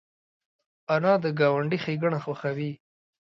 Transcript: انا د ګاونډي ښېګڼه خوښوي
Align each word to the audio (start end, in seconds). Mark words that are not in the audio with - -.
انا 0.93 1.13
د 1.23 1.25
ګاونډي 1.39 1.77
ښېګڼه 1.83 2.19
خوښوي 2.23 2.71